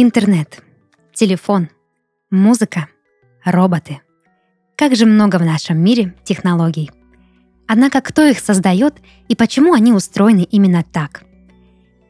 [0.00, 0.62] Интернет,
[1.12, 1.70] телефон,
[2.30, 2.86] музыка,
[3.44, 4.00] роботы.
[4.76, 6.92] Как же много в нашем мире технологий.
[7.66, 8.94] Однако кто их создает
[9.26, 11.24] и почему они устроены именно так?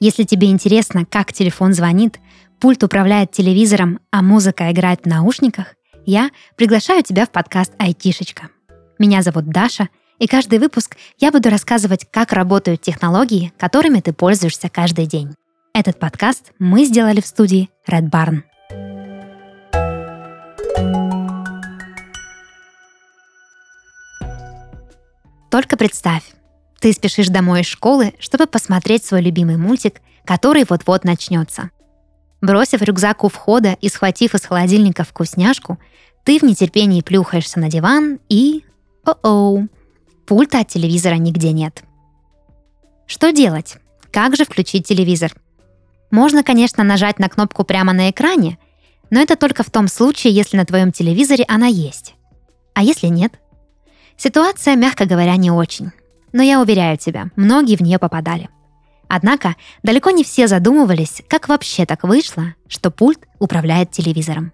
[0.00, 2.18] Если тебе интересно, как телефон звонит,
[2.58, 8.48] пульт управляет телевизором, а музыка играет в наушниках, я приглашаю тебя в подкаст «Айтишечка».
[8.98, 14.68] Меня зовут Даша, и каждый выпуск я буду рассказывать, как работают технологии, которыми ты пользуешься
[14.68, 15.36] каждый день.
[15.78, 18.44] Этот подкаст мы сделали в студии Red Barn.
[25.50, 26.22] Только представь,
[26.80, 31.68] ты спешишь домой из школы, чтобы посмотреть свой любимый мультик, который вот-вот начнется.
[32.40, 35.78] Бросив рюкзак у входа и схватив из холодильника вкусняшку,
[36.24, 38.64] ты в нетерпении плюхаешься на диван и...
[39.04, 39.68] О-оу!
[40.26, 41.84] Пульта от телевизора нигде нет.
[43.06, 43.76] Что делать?
[44.10, 45.34] Как же включить телевизор?
[46.10, 48.58] Можно, конечно, нажать на кнопку прямо на экране,
[49.10, 52.14] но это только в том случае, если на твоем телевизоре она есть.
[52.74, 53.40] А если нет?
[54.16, 55.90] Ситуация, мягко говоря, не очень.
[56.32, 58.48] Но я уверяю тебя, многие в нее попадали.
[59.08, 64.52] Однако далеко не все задумывались, как вообще так вышло, что пульт управляет телевизором.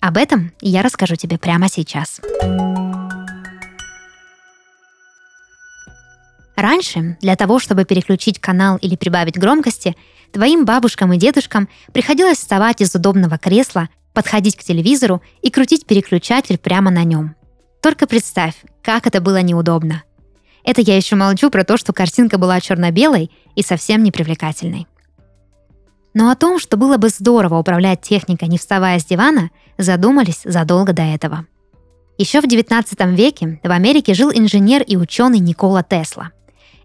[0.00, 2.20] Об этом я расскажу тебе прямо сейчас.
[6.56, 9.94] Раньше для того, чтобы переключить канал или прибавить громкости,
[10.32, 16.58] Твоим бабушкам и дедушкам приходилось вставать из удобного кресла, подходить к телевизору и крутить переключатель
[16.58, 17.34] прямо на нем.
[17.80, 20.02] Только представь, как это было неудобно.
[20.64, 24.86] Это я еще молчу про то, что картинка была черно-белой и совсем не привлекательной.
[26.12, 30.92] Но о том, что было бы здорово управлять техникой, не вставая с дивана, задумались задолго
[30.92, 31.46] до этого.
[32.18, 36.32] Еще в 19 веке в Америке жил инженер и ученый Никола Тесла.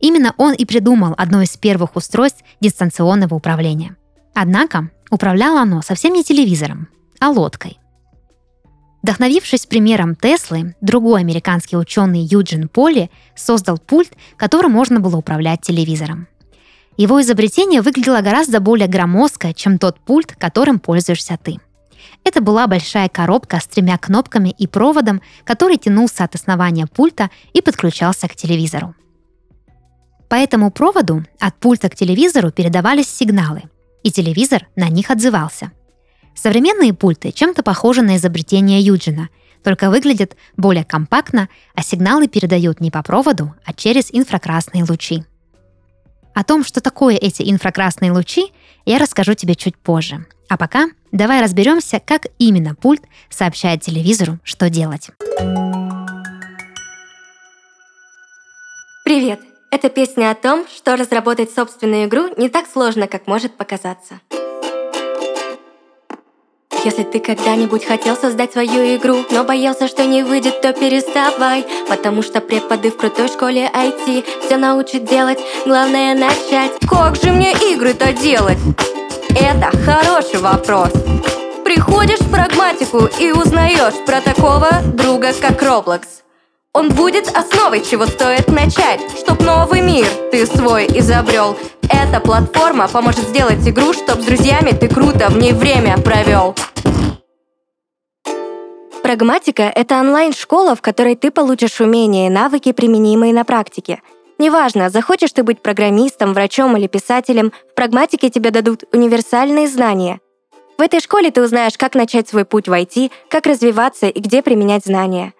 [0.00, 3.96] Именно он и придумал одно из первых устройств дистанционного управления.
[4.34, 6.88] Однако управляло оно совсем не телевизором,
[7.20, 7.78] а лодкой.
[9.02, 16.28] Вдохновившись примером Теслы, другой американский ученый Юджин Поли создал пульт, которым можно было управлять телевизором.
[16.96, 21.58] Его изобретение выглядело гораздо более громоздко, чем тот пульт, которым пользуешься ты.
[22.24, 27.62] Это была большая коробка с тремя кнопками и проводом, который тянулся от основания пульта и
[27.62, 28.94] подключался к телевизору.
[30.28, 33.62] По этому проводу от пульта к телевизору передавались сигналы,
[34.02, 35.72] и телевизор на них отзывался.
[36.34, 39.30] Современные пульты чем-то похожи на изобретение Юджина,
[39.64, 45.24] только выглядят более компактно, а сигналы передают не по проводу, а через инфракрасные лучи.
[46.34, 48.52] О том, что такое эти инфракрасные лучи,
[48.84, 50.26] я расскажу тебе чуть позже.
[50.48, 55.10] А пока давай разберемся, как именно пульт сообщает телевизору, что делать.
[59.04, 59.47] Привет!
[59.70, 64.20] Это песня о том, что разработать собственную игру не так сложно, как может показаться.
[66.84, 72.22] Если ты когда-нибудь хотел создать свою игру, но боялся, что не выйдет, то переставай, потому
[72.22, 76.72] что преподы в крутой школе IT все научат делать, главное начать.
[76.88, 78.58] Как же мне игры-то делать?
[79.30, 80.90] Это хороший вопрос.
[81.64, 86.06] Приходишь в прагматику и узнаешь про такого друга, как Roblox.
[86.78, 91.56] Он будет основой, чего стоит начать, чтоб новый мир ты свой изобрел.
[91.82, 96.54] Эта платформа поможет сделать игру, чтоб с друзьями ты круто в ней время провел.
[99.02, 104.00] Прагматика— это онлайн-школа, в которой ты получишь умения и навыки, применимые на практике.
[104.38, 110.20] Неважно, захочешь ты быть программистом, врачом или писателем, в прагматике тебе дадут универсальные знания.
[110.78, 114.42] В этой школе ты узнаешь, как начать свой путь в IT, как развиваться и где
[114.42, 115.32] применять знания.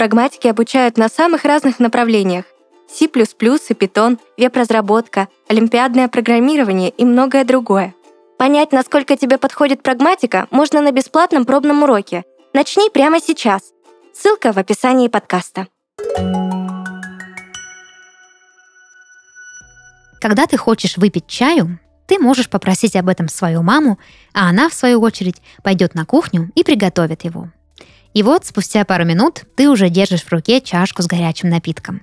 [0.00, 2.46] Прагматики обучают на самых разных направлениях.
[2.88, 7.94] C++ и Python, веб-разработка, олимпиадное программирование и многое другое.
[8.38, 12.24] Понять, насколько тебе подходит прагматика, можно на бесплатном пробном уроке.
[12.54, 13.60] Начни прямо сейчас.
[14.14, 15.68] Ссылка в описании подкаста.
[20.18, 23.98] Когда ты хочешь выпить чаю, ты можешь попросить об этом свою маму,
[24.32, 27.50] а она, в свою очередь, пойдет на кухню и приготовит его.
[28.14, 32.02] И вот спустя пару минут ты уже держишь в руке чашку с горячим напитком.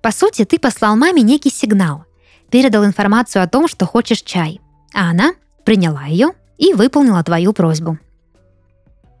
[0.00, 2.04] По сути, ты послал маме некий сигнал,
[2.50, 4.60] передал информацию о том, что хочешь чай,
[4.92, 5.32] а она
[5.64, 7.98] приняла ее и выполнила твою просьбу.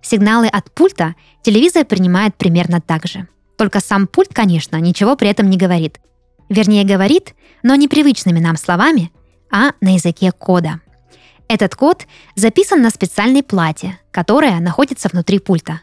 [0.02, 3.26] Сигналы от пульта телевизор принимает примерно так же.
[3.56, 6.00] Только сам пульт, конечно, ничего при этом не говорит.
[6.48, 9.10] Вернее, говорит, но не привычными нам словами,
[9.50, 10.80] а на языке кода.
[11.48, 15.80] Этот код записан на специальной плате, которая находится внутри пульта.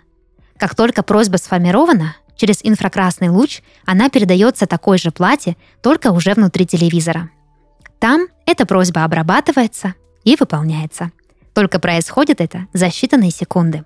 [0.57, 6.65] Как только просьба сформирована, через инфракрасный луч она передается такой же плате, только уже внутри
[6.65, 7.29] телевизора.
[7.99, 11.11] Там эта просьба обрабатывается и выполняется.
[11.53, 13.85] Только происходит это за считанные секунды.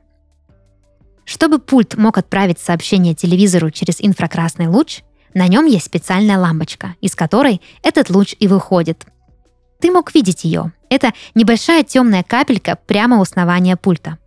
[1.25, 5.01] Чтобы пульт мог отправить сообщение телевизору через инфракрасный луч,
[5.33, 9.05] на нем есть специальная лампочка, из которой этот луч и выходит.
[9.79, 10.71] Ты мог видеть ее.
[10.89, 14.17] Это небольшая темная капелька прямо у основания пульта.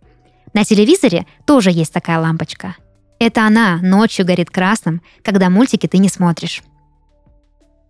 [0.53, 2.75] На телевизоре тоже есть такая лампочка.
[3.19, 6.61] Это она ночью горит красным, когда мультики ты не смотришь.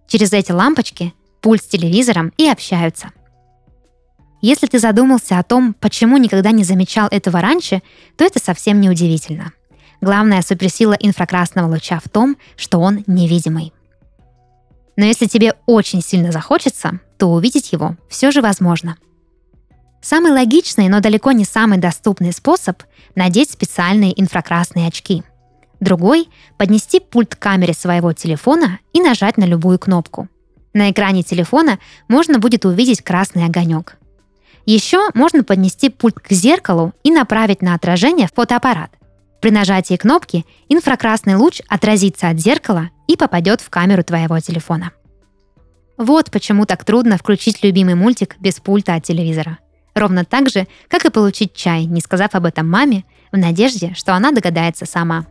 [0.08, 3.12] Через эти лампочки пульт с телевизором и общаются–
[4.42, 7.84] если ты задумался о том, почему никогда не замечал этого раньше,
[8.18, 9.54] то это совсем не удивительно.
[10.02, 13.72] Главная суперсила инфракрасного луча в том, что он невидимый.
[14.98, 18.98] Но если тебе очень сильно захочется, то увидеть его все же возможно.
[20.02, 22.82] Самый логичный, но далеко не самый доступный способ–
[23.16, 25.24] надеть специальные инфракрасные очки.
[25.80, 26.28] Другой–
[26.58, 30.28] поднести пульт к камере своего телефона и нажать на любую кнопку.
[30.74, 33.98] На экране телефона можно будет увидеть красный огонек.
[34.66, 38.92] Еще можно поднести пульт к зеркалу и направить на отражение в фотоаппарат.
[39.42, 44.92] При нажатии кнопки инфракрасный луч отразится от зеркала и попадет в камеру твоего телефона.
[45.98, 49.60] Вот почему так трудно включить любимый мультик без пульта от телевизора.
[49.96, 54.16] Ровно так же, как и получить чай, не сказав об этом маме, в надежде, что
[54.16, 55.26] она догадается сама.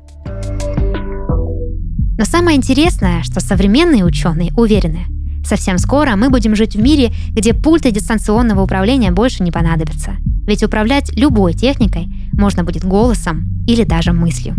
[2.18, 5.06] Но самое интересное, что современные ученые уверены,
[5.44, 10.16] Совсем скоро мы будем жить в мире, где пульты дистанционного управления больше не понадобятся.
[10.46, 14.54] Ведь управлять любой техникой можно будет голосом или даже мыслью.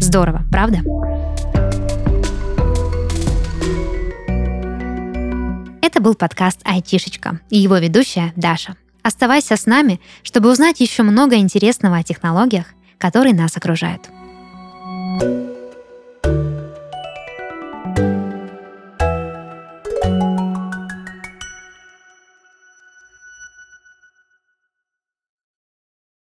[0.00, 0.78] Здорово, правда?
[5.82, 8.76] Это был подкаст «Айтишечка» и его ведущая Даша.
[9.04, 14.08] Оставайся с нами, чтобы узнать еще много интересного о технологиях, которые нас окружают.